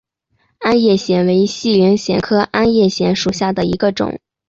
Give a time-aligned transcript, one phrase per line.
[0.61, 4.19] 鞍叶藓为细鳞藓科鞍叶藓属下的一个种。